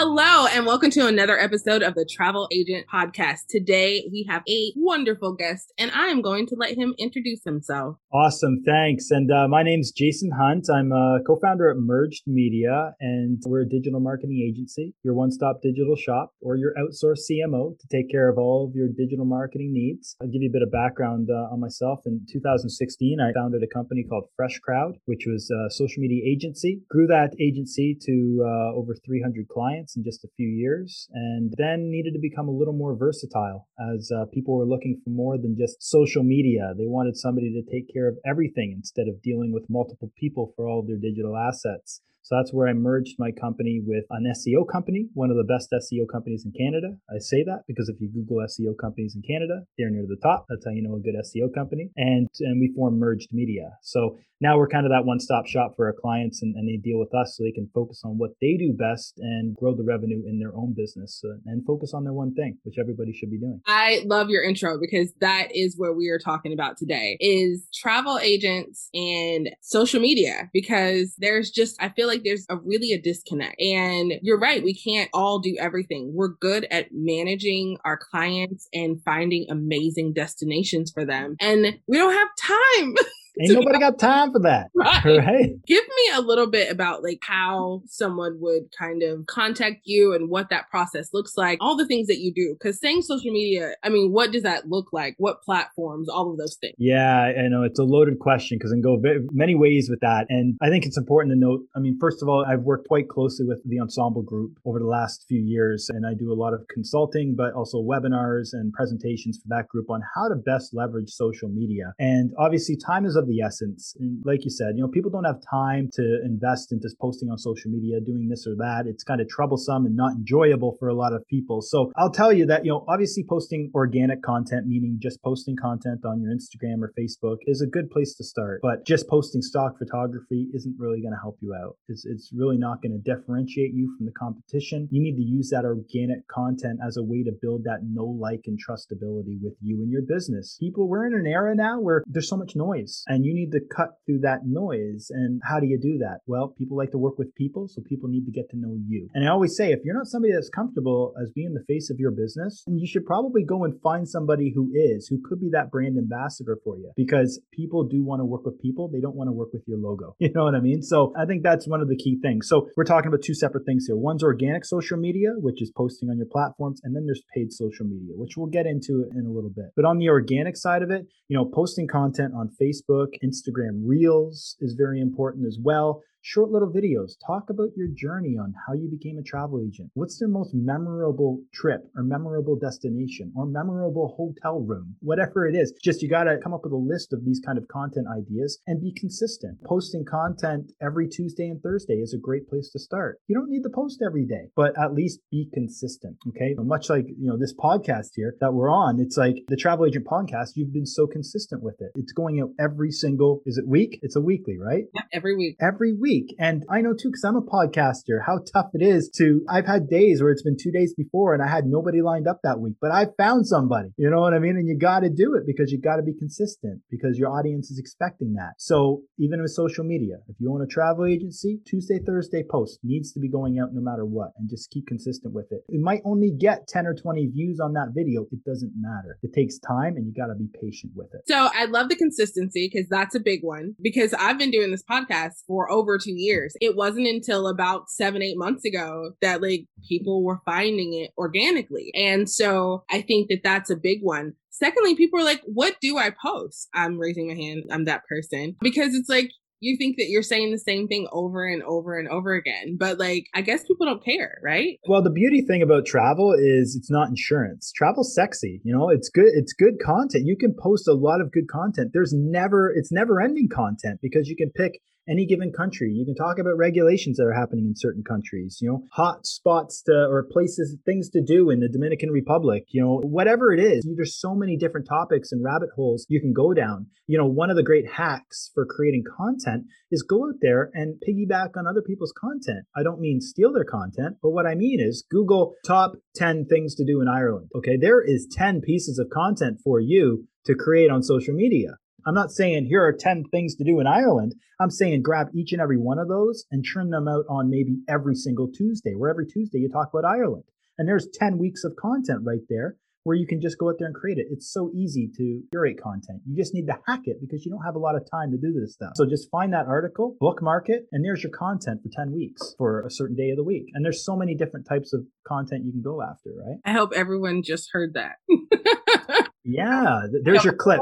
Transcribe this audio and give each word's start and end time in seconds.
Hello, 0.00 0.46
and 0.46 0.64
welcome 0.64 0.90
to 0.90 1.08
another 1.08 1.36
episode 1.36 1.82
of 1.82 1.96
the 1.96 2.04
Travel 2.04 2.46
Agent 2.52 2.86
Podcast. 2.86 3.48
Today, 3.48 4.08
we 4.12 4.24
have 4.28 4.44
a 4.48 4.72
wonderful 4.76 5.32
guest, 5.32 5.72
and 5.76 5.90
I 5.90 6.06
am 6.06 6.22
going 6.22 6.46
to 6.46 6.54
let 6.54 6.76
him 6.78 6.94
introduce 6.98 7.42
himself. 7.42 7.96
Awesome. 8.12 8.62
Thanks. 8.64 9.10
And 9.10 9.28
uh, 9.32 9.48
my 9.48 9.64
name's 9.64 9.90
Jason 9.90 10.30
Hunt. 10.30 10.68
I'm 10.72 10.92
a 10.92 11.18
co 11.26 11.36
founder 11.42 11.68
at 11.68 11.78
Merged 11.78 12.22
Media, 12.28 12.92
and 13.00 13.42
we're 13.44 13.62
a 13.62 13.68
digital 13.68 13.98
marketing 13.98 14.38
agency, 14.48 14.94
your 15.02 15.14
one 15.14 15.32
stop 15.32 15.62
digital 15.62 15.96
shop, 15.96 16.30
or 16.40 16.54
your 16.54 16.74
outsourced 16.78 17.26
CMO 17.28 17.76
to 17.76 17.88
take 17.90 18.08
care 18.08 18.28
of 18.28 18.38
all 18.38 18.68
of 18.68 18.76
your 18.76 18.86
digital 18.86 19.24
marketing 19.24 19.72
needs. 19.72 20.14
I'll 20.22 20.28
give 20.28 20.42
you 20.42 20.48
a 20.48 20.52
bit 20.52 20.62
of 20.62 20.70
background 20.70 21.26
uh, 21.28 21.52
on 21.52 21.58
myself. 21.58 22.02
In 22.06 22.24
2016, 22.30 23.18
I 23.20 23.32
founded 23.32 23.64
a 23.64 23.74
company 23.74 24.04
called 24.08 24.28
Fresh 24.36 24.60
Crowd, 24.60 24.94
which 25.06 25.24
was 25.26 25.50
a 25.50 25.68
social 25.72 26.00
media 26.00 26.22
agency. 26.24 26.82
Grew 26.88 27.08
that 27.08 27.34
agency 27.40 27.98
to 28.00 28.44
uh, 28.46 28.78
over 28.78 28.94
300 29.04 29.48
clients 29.48 29.87
in 29.96 30.04
just 30.04 30.24
a 30.24 30.28
few 30.36 30.48
years, 30.48 31.08
and 31.12 31.52
then 31.56 31.90
needed 31.90 32.12
to 32.12 32.20
become 32.20 32.48
a 32.48 32.52
little 32.52 32.74
more 32.74 32.96
versatile 32.96 33.68
as 33.94 34.10
uh, 34.10 34.24
people 34.32 34.56
were 34.56 34.66
looking 34.66 35.00
for 35.02 35.10
more 35.10 35.38
than 35.38 35.56
just 35.56 35.82
social 35.82 36.22
media. 36.22 36.72
They 36.76 36.86
wanted 36.86 37.16
somebody 37.16 37.52
to 37.52 37.70
take 37.70 37.92
care 37.92 38.08
of 38.08 38.18
everything 38.26 38.72
instead 38.76 39.08
of 39.08 39.22
dealing 39.22 39.52
with 39.52 39.68
multiple 39.68 40.10
people 40.18 40.52
for 40.56 40.66
all 40.66 40.80
of 40.80 40.86
their 40.86 40.96
digital 40.96 41.36
assets. 41.36 42.00
So 42.28 42.36
that's 42.36 42.52
where 42.52 42.68
I 42.68 42.74
merged 42.74 43.16
my 43.18 43.30
company 43.32 43.80
with 43.82 44.04
an 44.10 44.30
SEO 44.36 44.68
company, 44.70 45.08
one 45.14 45.30
of 45.30 45.38
the 45.38 45.44
best 45.44 45.72
SEO 45.72 46.04
companies 46.12 46.44
in 46.44 46.52
Canada. 46.52 46.88
I 47.08 47.20
say 47.20 47.42
that 47.44 47.62
because 47.66 47.88
if 47.88 47.96
you 48.02 48.10
Google 48.12 48.44
SEO 48.44 48.76
companies 48.78 49.16
in 49.16 49.22
Canada, 49.22 49.62
they're 49.78 49.88
near 49.88 50.04
the 50.06 50.20
top. 50.22 50.44
That's 50.50 50.66
how 50.66 50.72
you 50.72 50.82
know 50.82 50.96
a 50.96 51.00
good 51.00 51.14
SEO 51.24 51.48
company. 51.54 51.88
And 51.96 52.28
and 52.40 52.60
we 52.60 52.70
formed 52.76 53.00
Merged 53.00 53.30
Media. 53.32 53.70
So 53.80 54.18
now 54.40 54.56
we're 54.56 54.68
kind 54.68 54.86
of 54.86 54.92
that 54.92 55.04
one-stop 55.04 55.46
shop 55.46 55.74
for 55.76 55.86
our 55.86 55.94
clients 56.00 56.42
and, 56.42 56.54
and 56.54 56.68
they 56.68 56.76
deal 56.76 56.98
with 56.98 57.12
us 57.14 57.36
so 57.36 57.42
they 57.42 57.50
can 57.50 57.68
focus 57.74 58.02
on 58.04 58.18
what 58.18 58.30
they 58.40 58.56
do 58.56 58.72
best 58.72 59.14
and 59.18 59.56
grow 59.56 59.74
the 59.74 59.82
revenue 59.82 60.22
in 60.26 60.38
their 60.38 60.54
own 60.54 60.74
business 60.76 61.20
uh, 61.24 61.34
and 61.46 61.66
focus 61.66 61.92
on 61.92 62.04
their 62.04 62.12
one 62.12 62.34
thing, 62.34 62.56
which 62.62 62.76
everybody 62.78 63.12
should 63.12 63.30
be 63.30 63.38
doing. 63.38 63.60
I 63.66 64.02
love 64.06 64.30
your 64.30 64.44
intro 64.44 64.78
because 64.80 65.12
that 65.20 65.48
is 65.54 65.76
what 65.76 65.96
we 65.96 66.08
are 66.08 66.20
talking 66.20 66.52
about 66.52 66.76
today 66.76 67.16
is 67.20 67.66
travel 67.74 68.18
agents 68.20 68.88
and 68.94 69.50
social 69.60 70.00
media 70.00 70.48
because 70.52 71.14
there's 71.18 71.50
just 71.50 71.80
I 71.82 71.88
feel 71.88 72.06
like 72.06 72.17
there's 72.24 72.46
a 72.48 72.56
really 72.56 72.92
a 72.92 73.00
disconnect. 73.00 73.60
And 73.60 74.14
you're 74.22 74.38
right, 74.38 74.62
we 74.62 74.74
can't 74.74 75.10
all 75.12 75.38
do 75.38 75.56
everything. 75.58 76.12
We're 76.14 76.28
good 76.28 76.66
at 76.70 76.88
managing 76.92 77.78
our 77.84 77.96
clients 77.96 78.68
and 78.72 79.02
finding 79.02 79.46
amazing 79.50 80.12
destinations 80.12 80.90
for 80.90 81.04
them. 81.04 81.36
And 81.40 81.78
we 81.86 81.96
don't 81.96 82.12
have 82.12 82.28
time 82.38 82.94
Ain't 83.40 83.52
nobody 83.52 83.78
got 83.78 83.98
time 83.98 84.32
for 84.32 84.40
that. 84.40 84.70
Right. 84.74 85.04
right. 85.04 85.66
Give 85.66 85.84
me 85.84 86.12
a 86.14 86.20
little 86.20 86.48
bit 86.48 86.70
about 86.70 87.02
like 87.02 87.20
how 87.22 87.82
someone 87.86 88.38
would 88.40 88.64
kind 88.76 89.02
of 89.02 89.26
contact 89.26 89.82
you 89.84 90.14
and 90.14 90.28
what 90.30 90.50
that 90.50 90.70
process 90.70 91.10
looks 91.12 91.36
like, 91.36 91.58
all 91.60 91.76
the 91.76 91.86
things 91.86 92.06
that 92.06 92.18
you 92.18 92.32
do. 92.32 92.56
Cause 92.62 92.80
saying 92.80 93.02
social 93.02 93.32
media, 93.32 93.74
I 93.82 93.88
mean, 93.88 94.12
what 94.12 94.32
does 94.32 94.42
that 94.42 94.68
look 94.68 94.92
like? 94.92 95.14
What 95.18 95.42
platforms, 95.42 96.08
all 96.08 96.30
of 96.30 96.38
those 96.38 96.56
things? 96.60 96.74
Yeah, 96.78 97.32
I 97.38 97.48
know 97.48 97.62
it's 97.62 97.78
a 97.78 97.84
loaded 97.84 98.18
question 98.18 98.58
because 98.58 98.72
I 98.72 98.76
can 98.76 98.82
go 98.82 99.00
many 99.32 99.54
ways 99.54 99.88
with 99.90 100.00
that. 100.00 100.26
And 100.28 100.56
I 100.62 100.68
think 100.68 100.86
it's 100.86 100.96
important 100.98 101.32
to 101.32 101.38
note, 101.38 101.62
I 101.76 101.80
mean, 101.80 101.98
first 102.00 102.22
of 102.22 102.28
all, 102.28 102.44
I've 102.44 102.62
worked 102.62 102.88
quite 102.88 103.08
closely 103.08 103.46
with 103.46 103.60
the 103.64 103.80
Ensemble 103.80 104.22
Group 104.22 104.58
over 104.64 104.78
the 104.78 104.86
last 104.86 105.24
few 105.28 105.40
years, 105.40 105.88
and 105.88 106.06
I 106.06 106.14
do 106.14 106.32
a 106.32 106.34
lot 106.34 106.54
of 106.54 106.66
consulting, 106.68 107.34
but 107.36 107.52
also 107.52 107.78
webinars 107.78 108.50
and 108.52 108.72
presentations 108.72 109.38
for 109.38 109.48
that 109.48 109.68
group 109.68 109.90
on 109.90 110.02
how 110.14 110.28
to 110.28 110.36
best 110.36 110.74
leverage 110.74 111.10
social 111.10 111.48
media. 111.48 111.92
And 111.98 112.32
obviously, 112.38 112.76
time 112.76 113.04
is 113.04 113.16
of 113.16 113.27
the 113.28 113.40
essence. 113.40 113.94
And 114.00 114.22
like 114.24 114.44
you 114.44 114.50
said, 114.50 114.74
you 114.76 114.82
know, 114.82 114.88
people 114.88 115.10
don't 115.10 115.24
have 115.24 115.40
time 115.48 115.90
to 115.94 116.20
invest 116.24 116.72
into 116.72 116.88
just 116.88 116.98
posting 116.98 117.30
on 117.30 117.38
social 117.38 117.70
media, 117.70 118.00
doing 118.00 118.28
this 118.28 118.46
or 118.46 118.56
that. 118.56 118.84
It's 118.86 119.04
kind 119.04 119.20
of 119.20 119.28
troublesome 119.28 119.86
and 119.86 119.94
not 119.94 120.12
enjoyable 120.12 120.76
for 120.78 120.88
a 120.88 120.94
lot 120.94 121.12
of 121.12 121.26
people. 121.28 121.60
So 121.60 121.92
I'll 121.96 122.10
tell 122.10 122.32
you 122.32 122.46
that, 122.46 122.64
you 122.64 122.70
know, 122.70 122.84
obviously 122.88 123.24
posting 123.28 123.70
organic 123.74 124.22
content, 124.22 124.66
meaning 124.66 124.98
just 125.00 125.22
posting 125.22 125.56
content 125.56 126.04
on 126.04 126.20
your 126.22 126.32
Instagram 126.32 126.82
or 126.82 126.92
Facebook 126.98 127.36
is 127.46 127.60
a 127.60 127.66
good 127.66 127.90
place 127.90 128.14
to 128.16 128.24
start. 128.24 128.60
But 128.62 128.86
just 128.86 129.08
posting 129.08 129.42
stock 129.42 129.78
photography 129.78 130.48
isn't 130.54 130.76
really 130.78 131.00
going 131.00 131.12
to 131.12 131.20
help 131.20 131.36
you 131.40 131.54
out. 131.54 131.76
It's, 131.88 132.04
it's 132.06 132.30
really 132.34 132.56
not 132.56 132.82
going 132.82 132.92
to 132.92 132.98
differentiate 132.98 133.74
you 133.74 133.94
from 133.96 134.06
the 134.06 134.12
competition. 134.12 134.88
You 134.90 135.02
need 135.02 135.16
to 135.16 135.22
use 135.22 135.50
that 135.50 135.64
organic 135.64 136.26
content 136.28 136.80
as 136.86 136.96
a 136.96 137.02
way 137.02 137.22
to 137.24 137.32
build 137.42 137.64
that 137.64 137.80
know, 137.82 138.06
like, 138.06 138.42
and 138.46 138.58
trustability 138.58 139.36
with 139.42 139.54
you 139.60 139.82
and 139.82 139.90
your 139.90 140.02
business. 140.02 140.56
People, 140.60 140.88
we're 140.88 141.06
in 141.06 141.14
an 141.14 141.26
era 141.26 141.54
now 141.54 141.80
where 141.80 142.02
there's 142.06 142.28
so 142.28 142.36
much 142.36 142.56
noise 142.56 143.02
and 143.08 143.17
you 143.24 143.34
need 143.34 143.52
to 143.52 143.60
cut 143.60 143.90
through 144.06 144.20
that 144.20 144.46
noise. 144.46 145.08
And 145.10 145.40
how 145.44 145.60
do 145.60 145.66
you 145.66 145.78
do 145.78 145.98
that? 145.98 146.20
Well, 146.26 146.54
people 146.58 146.76
like 146.76 146.90
to 146.92 146.98
work 146.98 147.18
with 147.18 147.34
people, 147.34 147.68
so 147.68 147.82
people 147.82 148.08
need 148.08 148.24
to 148.26 148.32
get 148.32 148.50
to 148.50 148.56
know 148.56 148.76
you. 148.86 149.08
And 149.14 149.26
I 149.26 149.30
always 149.30 149.56
say, 149.56 149.72
if 149.72 149.80
you're 149.84 149.94
not 149.94 150.06
somebody 150.06 150.32
that's 150.32 150.48
comfortable 150.48 151.14
as 151.20 151.30
being 151.30 151.54
the 151.54 151.64
face 151.66 151.90
of 151.90 151.98
your 151.98 152.10
business, 152.10 152.64
then 152.66 152.78
you 152.78 152.86
should 152.86 153.06
probably 153.06 153.44
go 153.44 153.64
and 153.64 153.80
find 153.82 154.08
somebody 154.08 154.52
who 154.54 154.70
is, 154.74 155.08
who 155.08 155.20
could 155.24 155.40
be 155.40 155.50
that 155.52 155.70
brand 155.70 155.98
ambassador 155.98 156.58
for 156.64 156.76
you 156.76 156.92
because 156.96 157.40
people 157.52 157.84
do 157.84 158.02
want 158.02 158.20
to 158.20 158.24
work 158.24 158.44
with 158.44 158.60
people. 158.60 158.88
They 158.88 159.00
don't 159.00 159.16
want 159.16 159.28
to 159.28 159.32
work 159.32 159.50
with 159.52 159.62
your 159.66 159.78
logo. 159.78 160.16
You 160.28 160.34
know 160.34 160.44
what 160.44 160.54
I 160.54 160.60
mean? 160.60 160.82
So 160.82 161.14
I 161.16 161.24
think 161.24 161.42
that's 161.42 161.66
one 161.66 161.80
of 161.80 161.88
the 161.88 161.96
key 161.96 162.18
things. 162.20 162.48
So 162.48 162.68
we're 162.76 162.84
talking 162.84 163.08
about 163.08 163.22
two 163.22 163.32
separate 163.32 163.64
things 163.64 163.86
here. 163.86 163.96
One's 163.96 164.22
organic 164.22 164.66
social 164.66 164.98
media, 164.98 165.30
which 165.38 165.62
is 165.62 165.72
posting 165.74 166.10
on 166.10 166.18
your 166.18 166.26
platforms, 166.26 166.82
and 166.84 166.94
then 166.94 167.06
there's 167.06 167.22
paid 167.34 167.50
social 167.50 167.86
media, 167.86 168.12
which 168.14 168.36
we'll 168.36 168.48
get 168.48 168.66
into 168.66 169.08
in 169.14 169.24
a 169.24 169.30
little 169.30 169.48
bit. 169.48 169.66
But 169.74 169.86
on 169.86 169.96
the 169.96 170.10
organic 170.10 170.56
side 170.56 170.82
of 170.82 170.90
it, 170.90 171.06
you 171.28 171.36
know, 171.36 171.46
posting 171.46 171.86
content 171.86 172.34
on 172.34 172.50
Facebook, 172.60 173.07
Instagram 173.22 173.82
Reels 173.84 174.56
is 174.60 174.74
very 174.74 175.00
important 175.00 175.46
as 175.46 175.58
well 175.60 176.02
short 176.22 176.50
little 176.50 176.70
videos. 176.70 177.12
Talk 177.24 177.50
about 177.50 177.68
your 177.76 177.88
journey 177.94 178.36
on 178.40 178.52
how 178.66 178.74
you 178.74 178.88
became 178.90 179.18
a 179.18 179.22
travel 179.22 179.60
agent. 179.60 179.90
What's 179.94 180.18
their 180.18 180.28
most 180.28 180.50
memorable 180.54 181.40
trip 181.54 181.80
or 181.96 182.02
memorable 182.02 182.56
destination 182.56 183.32
or 183.36 183.46
memorable 183.46 184.14
hotel 184.16 184.60
room? 184.60 184.96
Whatever 185.00 185.46
it 185.46 185.54
is, 185.54 185.72
just 185.82 186.02
you 186.02 186.08
got 186.08 186.24
to 186.24 186.38
come 186.42 186.52
up 186.52 186.64
with 186.64 186.72
a 186.72 186.76
list 186.76 187.12
of 187.12 187.24
these 187.24 187.40
kind 187.44 187.58
of 187.58 187.68
content 187.68 188.06
ideas 188.12 188.60
and 188.66 188.80
be 188.80 188.92
consistent. 188.92 189.58
Posting 189.64 190.04
content 190.04 190.72
every 190.82 191.08
Tuesday 191.08 191.48
and 191.48 191.62
Thursday 191.62 191.94
is 191.94 192.14
a 192.14 192.18
great 192.18 192.48
place 192.48 192.70
to 192.70 192.78
start. 192.78 193.20
You 193.26 193.36
don't 193.36 193.50
need 193.50 193.62
to 193.62 193.70
post 193.70 194.02
every 194.04 194.26
day, 194.26 194.50
but 194.56 194.78
at 194.78 194.94
least 194.94 195.20
be 195.30 195.48
consistent. 195.52 196.16
Okay. 196.28 196.54
Much 196.58 196.90
like, 196.90 197.06
you 197.08 197.28
know, 197.28 197.38
this 197.38 197.54
podcast 197.54 198.10
here 198.14 198.34
that 198.40 198.52
we're 198.52 198.70
on, 198.70 199.00
it's 199.00 199.16
like 199.16 199.36
the 199.48 199.56
travel 199.56 199.86
agent 199.86 200.06
podcast, 200.06 200.50
you've 200.56 200.72
been 200.72 200.86
so 200.86 201.06
consistent 201.06 201.62
with 201.62 201.76
it. 201.80 201.90
It's 201.94 202.12
going 202.12 202.40
out 202.40 202.50
every 202.60 202.90
single, 202.90 203.40
is 203.46 203.58
it 203.58 203.66
week? 203.66 203.98
It's 204.02 204.16
a 204.16 204.20
weekly, 204.20 204.58
right? 204.58 204.84
Yeah, 204.94 205.02
every 205.12 205.36
week. 205.36 205.56
Every 205.60 205.94
week 205.94 206.07
week. 206.08 206.34
And 206.38 206.64
I 206.70 206.80
know 206.80 206.94
too, 206.94 207.10
because 207.10 207.24
I'm 207.24 207.36
a 207.36 207.42
podcaster, 207.42 208.24
how 208.24 208.38
tough 208.52 208.70
it 208.72 208.82
is 208.82 209.10
to, 209.18 209.44
I've 209.48 209.66
had 209.66 209.90
days 209.90 210.22
where 210.22 210.30
it's 210.30 210.42
been 210.42 210.56
two 210.60 210.70
days 210.70 210.94
before 210.96 211.34
and 211.34 211.42
I 211.42 211.48
had 211.48 211.66
nobody 211.66 212.00
lined 212.00 212.26
up 212.26 212.40
that 212.44 212.60
week, 212.60 212.76
but 212.80 212.90
I 212.90 213.08
found 213.18 213.46
somebody, 213.46 213.90
you 213.98 214.08
know 214.08 214.20
what 214.20 214.32
I 214.32 214.38
mean? 214.38 214.56
And 214.56 214.66
you 214.66 214.78
got 214.78 215.00
to 215.00 215.10
do 215.10 215.34
it 215.34 215.44
because 215.46 215.70
you 215.70 215.78
got 215.78 215.96
to 215.96 216.02
be 216.02 216.14
consistent 216.14 216.80
because 216.90 217.18
your 217.18 217.30
audience 217.30 217.70
is 217.70 217.78
expecting 217.78 218.34
that. 218.34 218.54
So 218.56 219.02
even 219.18 219.42
with 219.42 219.50
social 219.50 219.84
media, 219.84 220.16
if 220.28 220.36
you 220.38 220.50
own 220.50 220.62
a 220.62 220.66
travel 220.66 221.04
agency, 221.04 221.60
Tuesday, 221.66 221.98
Thursday 221.98 222.42
post 222.50 222.78
needs 222.82 223.12
to 223.12 223.20
be 223.20 223.28
going 223.28 223.58
out 223.58 223.74
no 223.74 223.82
matter 223.82 224.06
what 224.06 224.30
and 224.38 224.48
just 224.48 224.70
keep 224.70 224.86
consistent 224.86 225.34
with 225.34 225.46
it. 225.50 225.60
It 225.68 225.80
might 225.80 226.00
only 226.06 226.30
get 226.30 226.68
10 226.68 226.86
or 226.86 226.94
20 226.94 227.26
views 227.26 227.60
on 227.60 227.74
that 227.74 227.92
video. 227.94 228.24
It 228.32 228.44
doesn't 228.44 228.72
matter. 228.80 229.18
It 229.22 229.34
takes 229.34 229.58
time 229.58 229.96
and 229.96 230.06
you 230.06 230.14
got 230.14 230.32
to 230.32 230.34
be 230.34 230.48
patient 230.62 230.92
with 230.96 231.08
it. 231.12 231.20
So 231.26 231.50
I 231.54 231.66
love 231.66 231.90
the 231.90 231.96
consistency 231.96 232.70
because 232.72 232.88
that's 232.88 233.14
a 233.14 233.20
big 233.20 233.40
one 233.42 233.74
because 233.82 234.14
I've 234.14 234.38
been 234.38 234.50
doing 234.50 234.70
this 234.70 234.82
podcast 234.82 235.44
for 235.46 235.70
over 235.70 235.97
two 235.98 236.14
years. 236.14 236.54
It 236.60 236.76
wasn't 236.76 237.06
until 237.06 237.48
about 237.48 237.90
seven, 237.90 238.22
eight 238.22 238.38
months 238.38 238.64
ago 238.64 239.12
that 239.20 239.42
like 239.42 239.66
people 239.88 240.24
were 240.24 240.40
finding 240.44 240.94
it 240.94 241.10
organically. 241.18 241.90
And 241.94 242.28
so 242.28 242.84
I 242.90 243.02
think 243.02 243.28
that 243.28 243.42
that's 243.42 243.70
a 243.70 243.76
big 243.76 244.00
one. 244.02 244.34
Secondly, 244.50 244.96
people 244.96 245.20
are 245.20 245.24
like, 245.24 245.42
what 245.44 245.76
do 245.80 245.98
I 245.98 246.10
post? 246.10 246.68
I'm 246.74 246.98
raising 246.98 247.28
my 247.28 247.34
hand. 247.34 247.64
I'm 247.70 247.84
that 247.84 248.04
person 248.08 248.56
because 248.60 248.94
it's 248.94 249.08
like, 249.08 249.30
you 249.60 249.76
think 249.76 249.96
that 249.96 250.08
you're 250.08 250.22
saying 250.22 250.52
the 250.52 250.58
same 250.58 250.86
thing 250.86 251.08
over 251.10 251.44
and 251.44 251.64
over 251.64 251.98
and 251.98 252.08
over 252.08 252.32
again. 252.34 252.76
But 252.78 253.00
like, 253.00 253.26
I 253.34 253.40
guess 253.40 253.64
people 253.64 253.86
don't 253.86 254.04
care, 254.04 254.38
right? 254.42 254.78
Well, 254.88 255.02
the 255.02 255.10
beauty 255.10 255.42
thing 255.42 255.62
about 255.62 255.84
travel 255.84 256.32
is 256.32 256.76
it's 256.76 256.90
not 256.90 257.08
insurance. 257.08 257.72
Travel's 257.74 258.14
sexy. 258.14 258.60
You 258.62 258.72
know, 258.72 258.88
it's 258.88 259.08
good. 259.08 259.30
It's 259.34 259.52
good 259.52 259.80
content. 259.84 260.26
You 260.26 260.36
can 260.36 260.54
post 260.62 260.86
a 260.86 260.92
lot 260.92 261.20
of 261.20 261.32
good 261.32 261.48
content. 261.48 261.90
There's 261.92 262.14
never, 262.14 262.72
it's 262.72 262.92
never 262.92 263.20
ending 263.20 263.48
content 263.52 263.98
because 264.00 264.28
you 264.28 264.36
can 264.36 264.50
pick 264.54 264.80
any 265.08 265.26
given 265.26 265.52
country. 265.52 265.92
You 265.92 266.04
can 266.04 266.14
talk 266.14 266.38
about 266.38 266.56
regulations 266.56 267.16
that 267.16 267.24
are 267.24 267.32
happening 267.32 267.66
in 267.66 267.74
certain 267.76 268.02
countries, 268.04 268.58
you 268.60 268.68
know, 268.68 268.84
hot 268.92 269.26
spots 269.26 269.82
to, 269.82 269.92
or 269.92 270.26
places, 270.30 270.76
things 270.84 271.08
to 271.10 271.22
do 271.22 271.50
in 271.50 271.60
the 271.60 271.68
Dominican 271.68 272.10
Republic, 272.10 272.64
you 272.68 272.82
know, 272.82 273.00
whatever 273.02 273.52
it 273.52 273.60
is. 273.60 273.86
There's 273.96 274.20
so 274.20 274.34
many 274.34 274.56
different 274.56 274.86
topics 274.88 275.32
and 275.32 275.42
rabbit 275.44 275.70
holes 275.74 276.06
you 276.08 276.20
can 276.20 276.32
go 276.32 276.52
down. 276.52 276.86
You 277.06 277.18
know, 277.18 277.26
one 277.26 277.50
of 277.50 277.56
the 277.56 277.62
great 277.62 277.90
hacks 277.90 278.50
for 278.54 278.66
creating 278.66 279.04
content 279.16 279.64
is 279.90 280.02
go 280.02 280.28
out 280.28 280.34
there 280.42 280.70
and 280.74 281.00
piggyback 281.08 281.56
on 281.56 281.66
other 281.66 281.82
people's 281.82 282.12
content. 282.18 282.66
I 282.76 282.82
don't 282.82 283.00
mean 283.00 283.20
steal 283.20 283.52
their 283.52 283.64
content, 283.64 284.16
but 284.22 284.30
what 284.30 284.46
I 284.46 284.54
mean 284.54 284.80
is 284.80 285.04
Google 285.10 285.54
top 285.66 285.92
10 286.16 286.46
things 286.46 286.74
to 286.76 286.84
do 286.84 287.00
in 287.00 287.08
Ireland. 287.08 287.48
Okay. 287.56 287.76
There 287.80 288.02
is 288.02 288.28
10 288.30 288.60
pieces 288.60 288.98
of 288.98 289.08
content 289.10 289.60
for 289.64 289.80
you 289.80 290.26
to 290.46 290.54
create 290.54 290.90
on 290.90 291.02
social 291.02 291.34
media. 291.34 291.76
I'm 292.06 292.14
not 292.14 292.30
saying 292.30 292.66
here 292.66 292.84
are 292.84 292.92
10 292.92 293.24
things 293.30 293.54
to 293.56 293.64
do 293.64 293.80
in 293.80 293.86
Ireland. 293.86 294.34
I'm 294.60 294.70
saying 294.70 295.02
grab 295.02 295.28
each 295.34 295.52
and 295.52 295.60
every 295.60 295.78
one 295.78 295.98
of 295.98 296.08
those 296.08 296.44
and 296.50 296.64
churn 296.64 296.90
them 296.90 297.08
out 297.08 297.24
on 297.28 297.50
maybe 297.50 297.78
every 297.88 298.14
single 298.14 298.48
Tuesday, 298.48 298.94
where 298.94 299.10
every 299.10 299.26
Tuesday 299.26 299.58
you 299.58 299.68
talk 299.68 299.90
about 299.92 300.08
Ireland. 300.08 300.44
And 300.78 300.88
there's 300.88 301.08
10 301.12 301.38
weeks 301.38 301.64
of 301.64 301.74
content 301.76 302.20
right 302.24 302.42
there 302.48 302.76
where 303.04 303.16
you 303.16 303.26
can 303.26 303.40
just 303.40 303.58
go 303.58 303.70
out 303.70 303.76
there 303.78 303.86
and 303.86 303.94
create 303.94 304.18
it. 304.18 304.26
It's 304.30 304.52
so 304.52 304.70
easy 304.74 305.10
to 305.16 305.42
curate 305.50 305.80
content. 305.82 306.20
You 306.26 306.36
just 306.36 306.52
need 306.52 306.66
to 306.66 306.78
hack 306.86 307.02
it 307.04 307.16
because 307.20 307.44
you 307.44 307.50
don't 307.50 307.64
have 307.64 307.74
a 307.74 307.78
lot 307.78 307.96
of 307.96 308.08
time 308.10 308.30
to 308.32 308.36
do 308.36 308.52
this 308.52 308.74
stuff. 308.74 308.92
So 308.96 309.06
just 309.06 309.30
find 309.30 309.52
that 309.54 309.66
article, 309.66 310.16
bookmark 310.20 310.68
it, 310.68 310.86
and 310.92 311.04
there's 311.04 311.22
your 311.22 311.32
content 311.32 311.80
for 311.82 311.88
10 311.90 312.12
weeks 312.12 312.54
for 312.58 312.84
a 312.86 312.90
certain 312.90 313.16
day 313.16 313.30
of 313.30 313.36
the 313.36 313.44
week. 313.44 313.70
And 313.74 313.84
there's 313.84 314.04
so 314.04 314.14
many 314.14 314.34
different 314.34 314.66
types 314.66 314.92
of 314.92 315.06
content 315.26 315.64
you 315.64 315.72
can 315.72 315.82
go 315.82 316.02
after, 316.02 316.30
right? 316.36 316.58
I 316.64 316.72
hope 316.72 316.92
everyone 316.94 317.42
just 317.42 317.70
heard 317.72 317.94
that. 317.94 318.16
yeah, 319.44 320.02
there's 320.22 320.44
your 320.44 320.54
clip. 320.54 320.80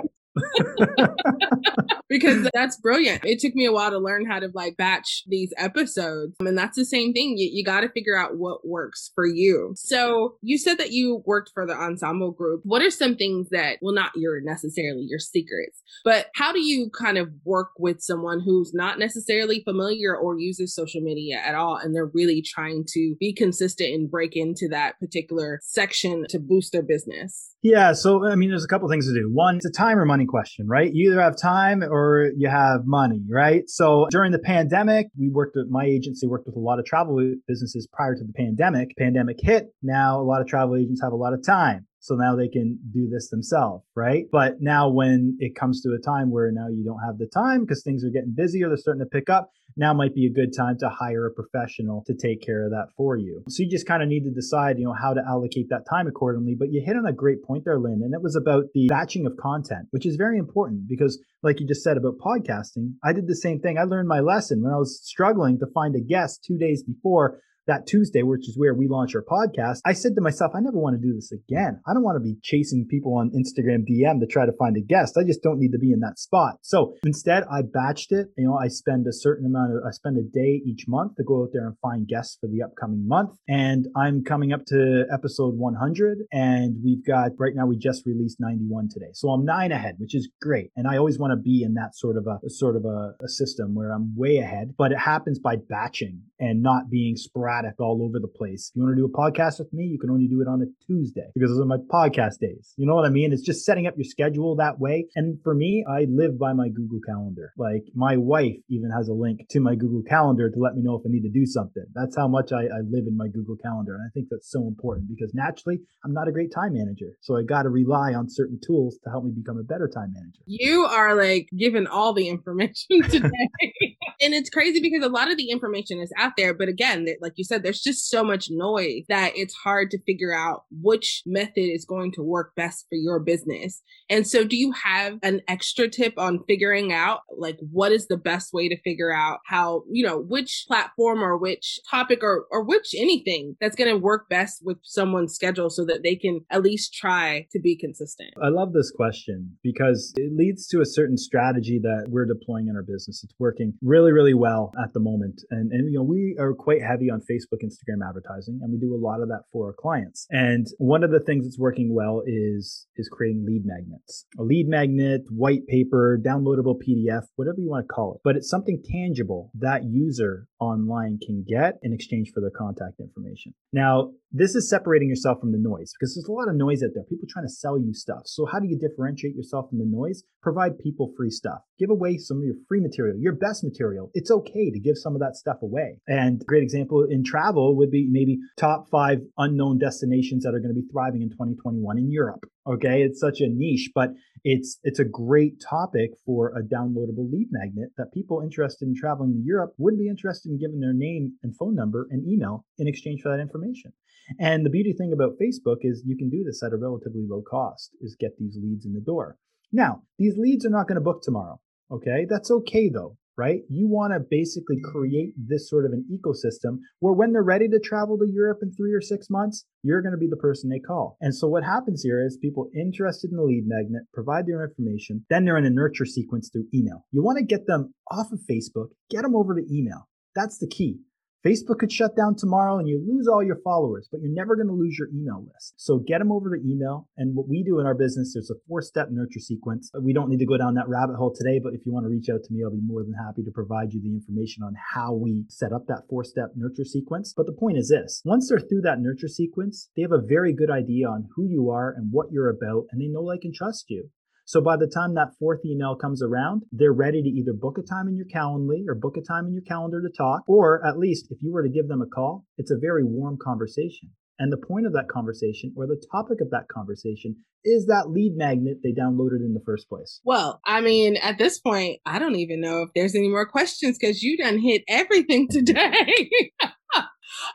Because 2.09 2.49
that's 2.55 2.77
brilliant. 2.81 3.25
It 3.25 3.38
took 3.41 3.55
me 3.55 3.67
a 3.67 3.73
while 3.73 3.91
to 3.91 3.99
learn 3.99 4.27
how 4.27 4.38
to 4.38 4.50
like 4.55 4.77
batch 4.77 5.23
these 5.27 5.53
episodes. 5.56 6.37
And 6.41 6.56
that's 6.56 6.77
the 6.77 6.85
same 6.85 7.12
thing. 7.12 7.37
You, 7.37 7.50
you 7.53 7.65
got 7.65 7.81
to 7.81 7.88
figure 7.88 8.17
out 8.17 8.37
what 8.37 8.67
works 8.67 9.11
for 9.15 9.27
you. 9.27 9.73
So 9.77 10.37
you 10.43 10.59
said 10.59 10.79
that 10.79 10.93
you 10.93 11.23
worked 11.27 11.50
for 11.53 11.67
the 11.67 11.75
ensemble 11.75 12.31
group. 12.31 12.61
What 12.65 12.83
are 12.83 12.91
some 12.91 13.17
things 13.17 13.49
that, 13.50 13.79
well, 13.81 13.94
not 13.94 14.12
your 14.15 14.41
necessarily 14.41 15.06
your 15.09 15.19
secrets, 15.19 15.83
but 16.05 16.27
how 16.35 16.53
do 16.53 16.61
you 16.61 16.91
kind 16.91 17.19
of 17.19 17.31
work 17.44 17.71
with 17.79 18.00
someone 18.00 18.41
who's 18.41 18.73
not 18.75 18.99
necessarily 18.99 19.62
familiar 19.65 20.17
or 20.17 20.39
uses 20.39 20.75
social 20.75 21.00
media 21.00 21.41
at 21.44 21.55
all? 21.55 21.77
And 21.77 21.94
they're 21.94 22.11
really 22.12 22.43
trying 22.43 22.85
to 22.89 23.17
be 23.19 23.32
consistent 23.32 23.94
and 23.94 24.11
break 24.11 24.37
into 24.37 24.69
that 24.69 24.99
particular 25.00 25.61
section 25.62 26.25
to 26.29 26.39
boost 26.39 26.73
their 26.73 26.82
business? 26.82 27.55
Yeah. 27.62 27.93
So, 27.93 28.27
I 28.27 28.35
mean, 28.35 28.50
there's 28.50 28.65
a 28.65 28.69
couple 28.69 28.89
things 28.89 29.06
to 29.06 29.15
do. 29.15 29.31
One, 29.32 29.56
it's 29.56 29.67
a 29.67 29.71
time 29.71 29.99
or 29.99 30.05
money 30.05 30.25
question, 30.26 30.67
right? 30.69 30.93
You 30.93 31.11
either 31.11 31.20
have 31.20 31.37
time 31.37 31.82
or 31.82 32.31
you 32.37 32.49
have 32.49 32.82
money, 32.84 33.23
right? 33.31 33.69
So 33.69 34.06
during 34.11 34.32
the 34.32 34.38
pandemic, 34.38 35.08
we 35.19 35.28
worked 35.28 35.56
with 35.56 35.69
my 35.70 35.84
agency 35.84 36.26
worked 36.26 36.46
with 36.46 36.56
a 36.56 36.61
lot 36.61 36.78
of 36.78 36.84
travel 36.84 37.19
businesses 37.46 37.88
prior 37.93 38.14
to 38.14 38.25
the 38.25 38.32
pandemic. 38.32 38.96
Pandemic 38.99 39.38
hit. 39.40 39.69
Now 39.82 40.20
a 40.20 40.25
lot 40.25 40.40
of 40.40 40.46
travel 40.46 40.76
agents 40.76 41.00
have 41.02 41.12
a 41.12 41.17
lot 41.17 41.32
of 41.32 41.44
time. 41.44 41.87
So 42.06 42.14
now 42.14 42.37
they 42.37 42.47
can 42.47 42.79
do 42.93 43.08
this 43.08 43.31
themselves, 43.31 43.85
right? 43.97 44.26
But 44.31 44.61
now 44.61 44.88
when 44.88 45.37
it 45.41 45.56
comes 45.56 45.82
to 45.82 45.93
a 45.93 45.99
time 45.99 46.31
where 46.31 46.53
now 46.53 46.69
you 46.69 46.85
don't 46.85 47.00
have 47.05 47.19
the 47.19 47.26
time 47.26 47.62
because 47.62 47.82
things 47.82 48.05
are 48.05 48.11
getting 48.11 48.32
busy 48.32 48.62
or 48.62 48.69
they're 48.69 48.76
starting 48.76 49.03
to 49.03 49.11
pick 49.11 49.29
up, 49.29 49.50
now 49.76 49.93
might 49.93 50.14
be 50.14 50.26
a 50.26 50.32
good 50.32 50.56
time 50.56 50.79
to 50.79 50.88
hire 50.88 51.26
a 51.26 51.32
professional 51.32 52.05
to 52.06 52.14
take 52.14 52.41
care 52.41 52.64
of 52.64 52.70
that 52.70 52.91
for 52.97 53.17
you. 53.17 53.43
So 53.49 53.64
you 53.64 53.69
just 53.69 53.88
kind 53.88 54.05
of 54.05 54.08
need 54.08 54.23
to 54.23 54.31
decide, 54.31 54.79
you 54.79 54.85
know, 54.85 54.94
how 54.94 55.14
to 55.14 55.20
allocate 55.26 55.69
that 55.70 55.85
time 55.91 56.06
accordingly. 56.06 56.55
But 56.56 56.70
you 56.70 56.81
hit 56.81 56.97
on 56.97 57.06
a 57.06 57.12
great 57.12 57.43
point 57.43 57.64
there, 57.64 57.79
Lynn, 57.79 58.03
and 58.05 58.14
it 58.14 58.23
was 58.23 58.37
about 58.37 58.67
the 58.73 58.87
batching 58.87 59.26
of 59.26 59.37
content, 59.37 59.88
which 59.91 60.06
is 60.06 60.14
very 60.14 60.38
important 60.38 60.88
because 60.88 61.20
like 61.43 61.58
you 61.58 61.67
just 61.67 61.82
said 61.82 61.97
about 61.97 62.19
podcasting, 62.19 62.94
I 63.05 63.12
did 63.14 63.26
the 63.26 63.35
same 63.35 63.58
thing. 63.58 63.79
I 63.79 63.82
learned 63.82 64.08
my 64.08 64.20
lesson 64.20 64.62
when 64.62 64.73
I 64.73 64.79
was 64.79 65.00
struggling 65.03 65.58
to 65.58 65.67
find 65.75 65.97
a 65.97 66.00
guest 66.00 66.44
two 66.47 66.56
days 66.56 66.85
before 66.85 67.41
that 67.67 67.87
Tuesday, 67.87 68.23
which 68.23 68.49
is 68.49 68.57
where 68.57 68.75
we 68.75 68.89
launch 68.89 69.15
our 69.15 69.23
podcast, 69.23 69.81
I 69.85 69.93
said 69.93 70.15
to 70.15 70.21
myself, 70.21 70.53
I 70.55 70.61
never 70.61 70.79
want 70.79 71.01
to 71.01 71.07
do 71.07 71.15
this 71.15 71.33
again. 71.33 71.81
I 71.87 71.95
don't 71.95 72.03
want 72.03 72.17
to 72.17 72.21
be 72.21 72.37
chasing 72.43 72.87
people 72.89 73.15
on 73.15 73.31
Instagram 73.31 73.85
DM 73.89 74.21
to 74.21 74.27
try 74.27 74.47
to 74.47 74.53
find 74.53 74.77
a 74.77 74.81
guest. 74.81 75.17
I 75.17 75.25
just 75.25 75.43
don't 75.43 75.59
need 75.59 75.73
to 75.73 75.79
be 75.79 75.93
in 75.93 76.01
that 76.01 76.19
spot. 76.19 76.59
So 76.63 76.95
instead, 77.05 77.45
I 77.51 77.63
batched 77.63 78.13
it. 78.13 78.29
You 78.37 78.49
know, 78.49 78.57
I 78.57 78.69
spend 78.69 79.07
a 79.07 79.13
certain 79.13 79.47
amount 79.47 79.73
of, 79.73 79.83
I 79.87 79.91
spend 79.91 80.17
a 80.17 80.23
day 80.23 80.63
each 80.65 80.87
month 80.89 81.17
to 81.17 81.25
go 81.25 81.43
out 81.43 81.51
there 81.53 81.67
and 81.67 81.77
find 81.81 82.07
guests 82.07 82.39
for 82.41 82.49
the 82.49 82.63
upcoming 82.63 83.07
month. 83.07 83.31
And 83.49 83.87
I'm 83.97 84.25
coming 84.25 84.53
up 84.53 84.65
to 84.67 85.05
episode 85.13 85.55
100. 85.57 86.19
And 86.33 86.77
we've 86.85 87.05
got, 87.05 87.33
right 87.39 87.55
now, 87.55 87.67
we 87.67 87.77
just 87.77 88.07
released 88.07 88.39
91 88.41 88.89
today. 88.93 89.11
So 89.15 89.31
I'm 89.31 89.45
nine 89.45 89.73
ahead, 89.73 89.97
which 89.99 90.15
is 90.15 90.29
great. 90.41 90.71
And 90.77 90.87
I 90.87 90.97
always 90.97 91.19
want 91.19 91.33
to 91.33 91.37
be 91.37 91.63
in 91.63 91.75
that 91.75 91.97
sort 91.97 92.17
of 92.17 92.27
a, 92.27 92.39
sort 92.49 92.77
of 92.77 92.85
a, 92.85 93.15
a 93.23 93.29
system 93.29 93.75
where 93.75 93.91
I'm 93.91 94.15
way 94.17 94.39
ahead, 94.39 94.75
but 94.79 94.93
it 94.93 94.99
happens 94.99 95.39
by 95.39 95.57
batching 95.57 96.23
and 96.38 96.62
not 96.62 96.91
being 96.91 97.17
sporadic 97.17 97.75
all 97.81 98.03
over 98.03 98.19
the 98.19 98.29
place. 98.29 98.71
If 98.71 98.77
you 98.77 98.83
want 98.83 98.97
to 98.97 99.00
do 99.00 99.06
a 99.06 99.17
podcast 99.17 99.59
with 99.59 99.73
me, 99.73 99.85
you 99.85 99.99
can 99.99 100.11
only 100.11 100.29
do 100.29 100.41
it 100.41 100.49
on 100.49 100.62
a 100.62 100.67
Tuesday 100.87 101.29
because 101.35 101.50
those 101.50 101.61
are 101.61 101.65
my 101.65 101.79
podcast 101.79 102.38
days. 102.41 102.75
You 102.77 102.87
know 102.87 102.94
what 102.94 103.06
I 103.06 103.11
mean? 103.11 103.33
It's 103.33 103.43
just 103.43 103.65
setting 103.65 103.87
up 103.87 103.94
your 103.97 104.05
schedule 104.05 104.56
that 104.56 104.79
way. 104.79 105.06
And 105.15 105.38
for 105.43 105.55
me, 105.55 105.85
I 105.88 106.06
live 106.09 106.38
by 106.38 106.53
my 106.53 106.69
Google 106.69 107.00
Calendar. 107.06 107.53
Like 107.56 107.85
my 107.94 108.17
wife 108.17 108.56
even 108.69 108.91
has 108.91 109.09
a 109.09 109.12
link 109.12 109.47
to 109.50 109.61
my 109.61 109.75
Google 109.75 110.03
Calendar 110.03 110.50
to 110.50 110.59
let 110.59 110.75
me 110.75 110.83
know 110.83 110.97
if 110.97 111.03
I 111.06 111.11
need 111.11 111.23
to 111.23 111.31
do 111.31 111.47
something. 111.47 111.85
That's 111.94 112.17
how 112.17 112.29
much 112.29 112.53
I, 112.53 112.65
I 112.65 112.81
live 112.89 113.06
in 113.06 113.17
my 113.17 113.29
Google 113.29 113.56
Calendar. 113.56 113.94
And 113.94 114.03
I 114.03 114.11
think 114.12 114.29
that's 114.31 114.50
so 114.50 114.67
important 114.67 115.09
because 115.09 115.32
naturally, 115.35 115.79
I'm 116.05 116.12
not 116.12 116.29
a 116.29 116.32
great 116.32 116.53
time 116.53 116.75
manager. 116.75 117.17
So 117.23 117.37
I 117.37 117.43
got 117.43 117.62
to 117.62 117.69
rely 117.69 118.15
on 118.15 118.29
certain 118.29 118.61
tools 118.65 118.99
to 119.05 119.11
help 119.11 119.25
me 119.25 119.32
become 119.35 119.59
a 119.59 119.62
better 119.62 119.89
time 119.89 120.12
manager. 120.12 120.43
You 120.47 120.85
are 120.85 121.15
like 121.15 121.49
given 121.56 121.87
all 121.87 122.12
the 122.12 122.29
information 122.29 123.03
today. 123.11 123.95
And 124.21 124.35
it's 124.35 124.51
crazy 124.51 124.81
because 124.81 125.05
a 125.05 125.09
lot 125.09 125.31
of 125.31 125.37
the 125.37 125.51
information 125.51 126.01
is 126.01 126.13
out 126.17 126.33
there. 126.37 126.55
But 126.55 126.69
again, 126.69 127.07
like 127.21 127.35
you 127.37 127.45
said, 127.45 127.63
there's 127.63 127.83
just 127.83 128.09
so 128.09 128.25
much 128.25 128.49
noise 128.51 129.05
that 129.09 129.33
it's 129.35 129.55
hard 129.55 129.91
to 129.91 130.03
figure 130.03 130.35
out 130.35 130.65
which 130.71 131.23
method 131.27 131.53
is 131.57 131.85
going 131.85 132.13
to 132.13 132.23
work 132.23 132.55
best 132.55 132.87
for 132.89 132.97
your 132.97 133.19
business. 133.21 133.83
And 134.09 134.27
so, 134.27 134.45
do 134.45 134.57
you 134.57 134.73
have 134.73 135.19
an 135.23 135.43
extra 135.49 135.89
tip 135.89 136.15
on 136.19 136.45
figuring 136.47 136.93
out 136.93 137.21
like 137.37 137.59
what 137.71 137.93
is 137.93 138.07
the 138.09 138.17
best 138.17 138.53
way 138.53 138.69
to 138.69 138.81
figure 138.83 139.13
out 139.13 139.41
how, 139.47 139.85
you 139.91 140.07
know, 140.07 140.19
which 140.19 140.65
platform 140.69 141.23
or 141.23 141.37
which 141.37 141.81
topic 141.91 142.21
or, 142.23 142.47
or 142.51 142.65
which 142.65 142.95
anything 142.97 143.57
that's 143.61 143.77
going 143.77 143.91
to 143.91 143.99
work 143.99 144.29
best 144.29 144.63
with 144.65 144.79
someone's 144.83 145.35
schedule 145.35 145.71
so 145.71 145.85
that 145.85 146.03
they 146.03 146.17
can 146.17 146.41
at 146.51 146.63
least 146.63 146.95
try 146.95 147.47
to 147.53 147.61
be 147.61 147.77
consistent? 147.77 148.31
I 148.43 148.49
love 148.49 148.73
this 148.73 148.91
question 148.91 149.57
because 149.63 150.13
it 150.17 150.33
leads 150.35 150.67
to 150.69 150.81
a 150.81 150.87
certain 150.87 151.17
strategy 151.17 151.79
that 151.83 152.07
we're 152.09 152.27
deploying 152.27 152.69
in 152.69 152.77
our 152.77 152.83
business. 152.83 153.23
It's 153.25 153.35
working 153.39 153.75
really, 153.83 154.06
really 154.12 154.35
well 154.35 154.73
at 154.82 154.93
the 154.93 155.00
moment. 155.00 155.43
And, 155.50 155.73
and 155.73 155.91
you 155.91 155.99
know, 155.99 156.05
we 156.05 156.37
are 156.38 156.55
quite 156.55 156.82
heavy 156.82 157.11
on 157.11 157.20
Facebook 157.20 157.47
Facebook, 157.47 157.64
Instagram 157.64 158.06
advertising, 158.06 158.61
and 158.62 158.73
we 158.73 158.79
do 158.79 158.94
a 158.94 158.97
lot 158.97 159.20
of 159.20 159.29
that 159.29 159.43
for 159.53 159.69
our 159.69 159.73
clients. 159.73 160.26
And 160.31 160.67
one 160.79 161.03
of 161.03 161.11
the 161.11 161.20
things 161.20 161.44
that's 161.44 161.58
working 161.58 161.94
well 161.94 162.23
is 162.26 162.87
is 162.97 163.08
creating 163.08 163.44
lead 163.47 163.63
magnets. 163.65 164.27
A 164.39 164.43
lead 164.43 164.69
magnet, 164.69 165.22
white 165.31 165.67
paper, 165.67 166.19
downloadable 166.22 166.77
PDF, 166.77 167.22
whatever 167.36 167.58
you 167.58 167.69
want 167.69 167.86
to 167.86 167.93
call 167.93 168.15
it. 168.15 168.20
But 168.25 168.36
it's 168.36 168.48
something 168.48 168.82
tangible 168.84 169.51
that 169.55 169.84
user 169.84 170.46
online 170.60 171.19
can 171.25 171.44
get 171.46 171.79
in 171.82 171.93
exchange 171.93 172.31
for 172.32 172.41
their 172.41 172.51
contact 172.51 173.01
information. 173.01 173.55
Now, 173.72 174.13
this 174.36 174.55
is 174.55 174.69
separating 174.69 175.08
yourself 175.08 175.40
from 175.40 175.52
the 175.52 175.58
noise 175.58 175.93
because 175.98 176.14
there's 176.14 176.28
a 176.28 176.32
lot 176.32 176.48
of 176.48 176.56
noise 176.56 176.82
out 176.82 176.90
there. 176.94 177.05
People 177.05 177.26
trying 177.28 177.46
to 177.46 177.52
sell 177.52 177.78
you 177.78 177.94
stuff. 177.94 178.22
So 178.26 178.44
how 178.44 178.58
do 178.58 178.69
you 178.69 178.78
differentiate 178.78 179.34
yourself 179.34 179.70
from 179.70 179.78
the 179.78 179.86
noise? 179.86 180.24
Provide 180.43 180.78
people 180.78 181.12
free 181.16 181.31
stuff. 181.31 181.60
Give 181.78 181.90
away 181.90 182.19
some 182.19 182.38
of 182.38 182.44
your 182.44 182.56
free 182.69 182.81
material, 182.81 183.16
your 183.19 183.32
best 183.32 183.64
material. 183.64 184.10
It's 184.14 184.31
okay 184.31 184.70
to 184.70 184.78
give 184.78 184.98
some 184.98 185.14
of 185.14 185.20
that 185.20 185.36
stuff 185.36 185.62
away. 185.62 185.98
And 186.06 186.43
a 186.43 186.44
great 186.44 186.62
example 186.62 187.06
in 187.08 187.24
travel 187.24 187.76
would 187.76 187.90
be 187.90 188.08
maybe 188.10 188.38
top 188.58 188.88
five 188.90 189.20
unknown 189.38 189.78
destinations 189.78 190.44
that 190.44 190.55
are 190.55 190.60
going 190.60 190.74
to 190.74 190.81
be 190.81 190.86
thriving 190.93 191.22
in 191.22 191.31
2021 191.31 191.98
in 191.98 192.10
Europe. 192.10 192.44
Okay, 192.66 193.02
it's 193.02 193.20
such 193.20 193.40
a 193.40 193.48
niche, 193.48 193.90
but 193.94 194.10
it's 194.43 194.78
it's 194.82 194.98
a 194.98 195.05
great 195.05 195.60
topic 195.60 196.10
for 196.24 196.52
a 196.56 196.62
downloadable 196.62 197.31
lead 197.31 197.48
magnet 197.50 197.90
that 197.96 198.12
people 198.12 198.40
interested 198.40 198.86
in 198.86 198.94
traveling 198.94 199.32
to 199.32 199.40
Europe 199.44 199.72
would 199.78 199.96
be 199.96 200.08
interested 200.08 200.50
in 200.50 200.58
giving 200.58 200.81
their 200.81 200.93
name 200.93 201.34
and 201.43 201.56
phone 201.56 201.74
number 201.74 202.06
and 202.10 202.26
email 202.26 202.64
in 202.78 202.88
exchange 202.88 203.22
for 203.22 203.28
that 203.28 203.40
information. 203.40 203.93
And 204.39 204.65
the 204.65 204.71
beauty 204.71 204.93
thing 204.93 205.13
about 205.13 205.39
Facebook 205.41 205.79
is 205.83 206.03
you 206.06 206.17
can 206.17 206.31
do 206.31 206.45
this 206.45 206.63
at 206.63 206.73
a 206.73 206.77
relatively 206.77 207.25
low 207.29 207.43
cost 207.43 207.91
is 208.01 208.17
get 208.19 208.39
these 208.39 208.59
leads 208.61 208.87
in 208.87 208.95
the 208.95 209.01
door. 209.01 209.37
Now, 209.73 210.03
these 210.19 210.37
leads 210.37 210.65
are 210.67 210.71
not 210.71 210.89
going 210.89 210.97
to 210.97 211.01
book 211.01 211.23
tomorrow. 211.23 211.61
Okay, 211.91 212.27
that's 212.29 212.51
okay 212.51 212.89
though 212.89 213.17
right? 213.37 213.61
You 213.69 213.87
want 213.87 214.13
to 214.13 214.21
basically 214.21 214.77
create 214.83 215.35
this 215.37 215.69
sort 215.69 215.85
of 215.85 215.93
an 215.93 216.06
ecosystem 216.11 216.79
where 217.01 217.13
when 217.13 217.33
they're 217.33 217.43
ready 217.43 217.69
to 217.69 217.79
travel 217.79 218.17
to 218.19 218.27
Europe 218.27 218.59
in 218.63 218.73
three 218.73 218.93
or 218.93 219.01
six 219.01 219.29
months, 219.29 219.65
you're 219.83 220.03
going 220.03 220.13
to 220.13 220.19
be 220.19 220.29
the 220.29 220.37
person 220.37 220.71
they 220.71 220.79
call. 220.79 221.17
And 221.21 221.35
so 221.35 221.47
what 221.47 221.65
happens 221.65 222.03
here 222.03 222.25
is 222.25 222.39
people 222.39 222.71
interested 222.75 223.31
in 223.31 223.37
the 223.37 223.43
lead 223.43 223.65
magnet 223.67 224.05
provide 224.13 224.47
their 224.47 224.65
information, 224.65 225.25
then 225.29 225.45
they're 225.45 225.59
in 225.59 225.67
a 225.67 225.71
nurture 225.71 226.06
sequence 226.06 226.49
through 226.51 226.67
email. 226.75 227.05
You 227.13 227.23
want 227.23 227.39
to 227.39 227.45
get 227.45 227.67
them 227.67 227.93
off 228.11 228.33
of 228.33 228.41
Facebook, 228.51 228.89
get 229.11 229.23
them 229.23 229.37
over 229.37 229.55
to 229.55 229.75
email. 229.75 230.09
That's 230.35 230.59
the 230.59 230.69
key. 230.69 230.99
Facebook 231.44 231.78
could 231.78 231.93
shut 231.93 232.16
down 232.16 232.34
tomorrow 232.36 232.78
and 232.78 232.88
you 232.88 233.02
lose 233.06 233.28
all 233.28 233.43
your 233.43 233.58
followers, 233.62 234.08
but 234.10 234.20
you're 234.20 234.32
never 234.32 234.56
going 234.56 234.69
to 234.69 234.74
lose 234.74 234.96
your 234.98 235.08
email 235.08 235.46
list. 235.46 235.74
So 235.76 235.98
get 235.98 236.19
them 236.19 236.32
over 236.32 236.56
to 236.56 236.62
email. 236.62 237.08
And 237.16 237.36
what 237.36 237.48
we 237.48 237.62
do 237.62 237.78
in 237.78 237.86
our 237.86 237.94
business, 237.94 238.34
there's 238.34 238.50
a 238.50 238.58
four 238.69 238.82
step 238.82 239.08
nurture 239.10 239.40
sequence. 239.40 239.90
We 240.00 240.12
don't 240.12 240.28
need 240.28 240.40
to 240.40 240.46
go 240.46 240.56
down 240.56 240.74
that 240.74 240.88
rabbit 240.88 241.16
hole 241.16 241.34
today, 241.34 241.60
but 241.62 241.74
if 241.74 241.86
you 241.86 241.93
want 241.93 242.05
to 242.05 242.10
reach 242.10 242.28
out 242.28 242.43
to 242.43 242.52
me, 242.52 242.64
I'll 242.64 242.70
be 242.70 242.81
more 242.81 243.05
than 243.05 243.14
happy 243.14 243.43
to 243.44 243.50
provide 243.50 243.93
you 243.93 244.00
the 244.02 244.12
information 244.12 244.62
on 244.62 244.74
how 244.94 245.14
we 245.14 245.44
set 245.48 245.72
up 245.72 245.86
that 245.86 246.02
four 246.08 246.24
step 246.24 246.50
nurture 246.56 246.84
sequence. 246.84 247.32
But 247.36 247.46
the 247.46 247.52
point 247.52 247.78
is 247.78 247.88
this 247.88 248.22
once 248.24 248.48
they're 248.48 248.58
through 248.58 248.82
that 248.82 249.00
nurture 249.00 249.28
sequence, 249.28 249.90
they 249.94 250.02
have 250.02 250.12
a 250.12 250.26
very 250.26 250.52
good 250.52 250.70
idea 250.70 251.08
on 251.08 251.28
who 251.36 251.46
you 251.46 251.70
are 251.70 251.94
and 251.96 252.08
what 252.10 252.32
you're 252.32 252.50
about, 252.50 252.86
and 252.90 253.00
they 253.00 253.06
know, 253.06 253.22
like, 253.22 253.40
and 253.44 253.55
trust 253.55 253.86
you. 253.88 254.10
So 254.46 254.60
by 254.60 254.76
the 254.76 254.86
time 254.86 255.15
that 255.15 255.34
fourth 255.41 255.65
email 255.67 255.96
comes 255.96 256.22
around, 256.22 256.62
they're 256.70 256.93
ready 256.93 257.20
to 257.20 257.29
either 257.29 257.53
book 257.53 257.79
a 257.79 257.82
time 257.82 258.06
in 258.06 258.17
your 258.17 258.26
Calendly 258.32 258.84
or 258.88 258.94
book 258.94 259.17
a 259.17 259.20
time 259.20 259.46
in 259.46 259.53
your 259.53 259.62
calendar 259.62 260.00
to 260.00 260.08
talk, 260.17 260.43
or 260.46 260.86
at 260.86 260.98
least 260.98 261.26
if 261.31 261.38
you 261.43 261.53
were 261.53 261.65
to 261.65 261.69
give 261.69 261.88
them 261.88 262.00
a 262.00 262.06
call, 262.06 262.44
it's 262.56 262.70
a 262.70 262.79
very 262.79 263.03
warm 263.03 263.38
conversation. 263.43 264.10
And 264.38 264.53
the 264.53 264.56
point 264.56 264.86
of 264.86 264.93
that 264.93 265.08
conversation 265.08 265.72
or 265.76 265.86
the 265.88 266.00
topic 266.12 266.41
of 266.41 266.50
that 266.50 266.69
conversation 266.69 267.36
is 267.65 267.86
that 267.86 268.10
lead 268.10 268.36
magnet 268.36 268.79
they 268.84 268.93
downloaded 268.93 269.41
in 269.41 269.55
the 269.55 269.62
first 269.65 269.88
place. 269.88 270.20
Well, 270.24 270.60
I 270.65 270.81
mean, 270.81 271.17
at 271.17 271.38
this 271.38 271.58
point, 271.58 272.00
I 272.06 272.19
don't 272.20 272.36
even 272.36 272.60
know 272.60 272.82
if 272.82 272.91
there's 272.94 273.17
any 273.17 273.29
more 273.29 273.46
questions 273.46 273.98
because 273.98 274.22
you 274.22 274.36
done 274.36 274.58
hit 274.58 274.84
everything 274.86 275.48
today. 275.50 276.29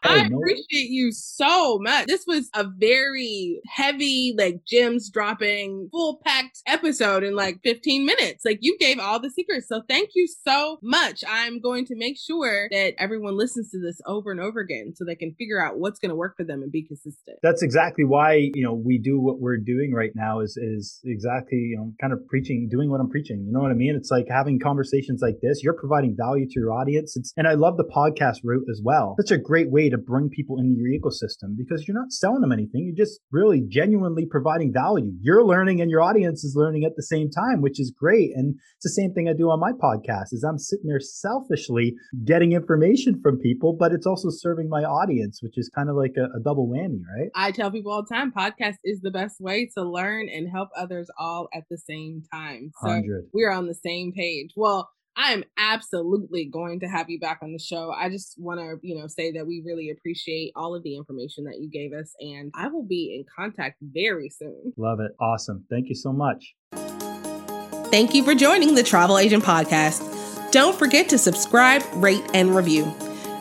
I 0.04 0.26
appreciate 0.26 0.90
you 0.90 1.12
so 1.12 1.80
much. 1.80 2.08
This 2.08 2.26
was 2.28 2.50
a 2.56 2.66
very 2.66 3.62
heavy, 3.68 4.34
like 4.38 4.62
gems 4.66 5.10
dropping, 5.10 5.90
full 5.92 6.22
packed 6.26 6.60
episode 6.68 7.24
in 7.24 7.36
like 7.36 7.60
15 7.64 8.06
minutes. 8.06 8.46
Like 8.46 8.60
you 8.62 8.78
gave 8.80 9.00
all 9.00 9.20
the 9.20 9.30
secrets. 9.30 9.68
So 9.68 9.82
thank 9.88 10.12
you 10.16 10.28
so 10.28 10.78
much. 10.82 11.24
I'm 11.28 11.60
going 11.60 11.86
to 11.86 11.96
make 11.96 12.18
sure 12.18 12.68
that 12.72 12.94
everyone 12.98 13.38
listens 13.38 13.72
to 13.72 13.80
this 13.80 14.00
over 14.06 14.32
and 14.32 14.40
over 14.40 14.60
again 14.60 14.94
so 14.96 15.06
they 15.06 15.16
can 15.16 15.34
figure 15.38 15.64
out 15.64 15.80
what's 15.80 16.00
going 16.00 16.10
to 16.10 16.16
work 16.16 16.36
for 16.38 16.44
them 16.44 16.62
and 16.62 16.72
be 16.72 16.84
consistent. 16.84 17.38
That's 17.44 17.64
exactly 17.64 18.06
why, 18.06 18.50
you 18.54 18.64
know, 18.64 18.74
we 18.74 18.98
do 18.98 19.20
what 19.20 19.40
we're 19.40 19.58
doing 19.58 19.94
right 19.94 20.12
now 20.16 20.40
is 20.40 20.58
is 20.58 21.00
exactly, 21.04 21.58
you 21.58 21.78
know, 21.78 21.94
kind 22.00 22.14
of 22.14 22.26
preaching, 22.28 22.68
doing 22.70 22.90
what 22.90 23.00
I'm 23.00 23.10
preaching. 23.10 23.44
You 23.46 23.54
know 23.54 23.62
what 23.62 23.72
I 23.72 23.76
mean? 23.76 23.96
It's 23.96 24.12
like 24.12 24.26
having 24.30 24.60
conversations 24.60 25.22
like 25.22 25.36
this. 25.42 25.64
You're 25.64 25.74
providing 25.74 26.16
value 26.18 26.46
to 26.46 26.54
your 26.56 26.72
audience. 26.72 27.16
It's, 27.16 27.34
and 27.38 27.48
I 27.48 27.54
love 27.54 27.78
the 27.78 27.86
podcast 27.86 28.40
route 28.44 28.66
as 28.70 28.82
well. 28.84 29.16
Such 29.20 29.32
a 29.32 29.38
great 29.38 29.61
way 29.70 29.90
to 29.90 29.98
bring 29.98 30.30
people 30.30 30.60
into 30.60 30.76
your 30.78 30.90
ecosystem 30.90 31.58
because 31.58 31.88
you're 31.88 31.98
not 31.98 32.12
selling 32.12 32.42
them 32.42 32.52
anything. 32.52 32.86
You're 32.86 33.06
just 33.06 33.20
really 33.32 33.62
genuinely 33.68 34.26
providing 34.26 34.74
value. 34.74 35.12
You're 35.22 35.44
learning 35.44 35.82
and 35.82 35.92
your 35.92 36.02
audience 36.02 36.44
is 36.44 36.56
learning 36.56 36.84
at 36.86 36.96
the 36.96 37.04
same 37.04 37.30
time, 37.30 37.62
which 37.62 37.80
is 37.80 37.94
great. 37.98 38.32
And 38.36 38.56
it's 38.78 38.84
the 38.84 38.90
same 38.90 39.14
thing 39.14 39.30
I 39.30 39.34
do 39.34 39.50
on 39.50 39.60
my 39.60 39.72
podcast 39.72 40.32
is 40.32 40.44
I'm 40.48 40.58
sitting 40.58 40.88
there 40.88 41.00
selfishly 41.00 41.96
getting 42.26 42.54
information 42.54 43.20
from 43.22 43.38
people, 43.38 43.76
but 43.78 43.92
it's 43.92 44.06
also 44.06 44.30
serving 44.30 44.70
my 44.70 44.84
audience, 44.84 45.40
which 45.42 45.58
is 45.58 45.70
kind 45.74 45.90
of 45.90 45.96
like 45.96 46.14
a, 46.18 46.26
a 46.38 46.40
double 46.44 46.68
whammy, 46.68 47.02
right? 47.18 47.30
I 47.36 47.52
tell 47.52 47.72
people 47.72 47.92
all 47.92 48.04
the 48.08 48.14
time, 48.14 48.32
podcast 48.32 48.76
is 48.84 49.02
the 49.02 49.12
best 49.12 49.40
way 49.40 49.70
to 49.78 49.84
learn 49.84 50.30
and 50.30 50.50
help 50.50 50.70
others 50.78 51.10
all 51.18 51.50
at 51.54 51.64
the 51.70 51.78
same 51.78 52.24
time. 52.34 52.72
So 52.82 52.90
100. 52.90 53.30
we're 53.34 53.52
on 53.52 53.68
the 53.68 53.76
same 53.76 54.12
page. 54.14 54.52
Well, 54.56 54.90
I'm 55.24 55.44
absolutely 55.56 56.46
going 56.46 56.80
to 56.80 56.88
have 56.88 57.08
you 57.08 57.20
back 57.20 57.40
on 57.44 57.54
the 57.54 57.60
show. 57.60 57.92
I 57.92 58.10
just 58.10 58.34
want 58.40 58.60
to, 58.60 58.78
you 58.82 59.00
know, 59.00 59.06
say 59.06 59.32
that 59.34 59.46
we 59.46 59.62
really 59.64 59.92
appreciate 59.92 60.52
all 60.56 60.76
of 60.76 60.82
the 60.82 60.96
information 60.96 61.44
that 61.44 61.60
you 61.60 61.70
gave 61.70 61.94
us, 61.94 62.16
and 62.20 62.52
I 62.56 62.70
will 62.70 62.84
be 62.84 63.16
in 63.16 63.26
contact 63.36 63.78
very 63.82 64.30
soon. 64.30 64.74
Love 64.78 65.00
it. 65.00 65.12
Awesome. 65.20 65.64
Thank 65.70 65.90
you 65.90 65.96
so 65.96 66.12
much. 66.12 66.56
Thank 67.92 68.16
you 68.16 68.24
for 68.24 68.34
joining 68.34 68.74
the 68.74 68.82
Travel 68.82 69.20
Agent 69.20 69.44
Podcast. 69.44 70.52
Don't 70.52 70.76
forget 70.76 71.08
to 71.10 71.20
subscribe, 71.20 71.84
rate, 71.96 72.24
and 72.34 72.56
review. 72.56 72.86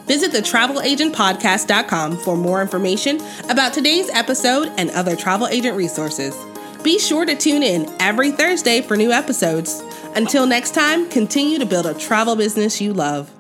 Visit 0.05 0.33
the 0.33 0.41
travelagentpodcast.com 0.41 2.19
for 2.19 2.37
more 2.37 2.61
information 2.61 3.21
about 3.49 3.73
today's 3.73 4.11
episode 4.11 4.71
and 4.77 4.91
other 4.91 5.17
travel 5.17 5.47
agent 5.47 5.79
resources. 5.79 6.37
Be 6.83 6.99
sure 6.99 7.25
to 7.25 7.37
tune 7.37 7.63
in 7.63 7.91
every 8.01 8.33
Thursday 8.33 8.83
for 8.83 8.97
new 8.97 9.13
episodes. 9.13 9.83
Until 10.14 10.47
next 10.47 10.75
time, 10.75 11.09
continue 11.09 11.59
to 11.59 11.67
build 11.67 11.87
a 11.87 11.95
travel 11.95 12.37
business 12.37 12.81
you 12.81 12.93
love. 12.93 13.31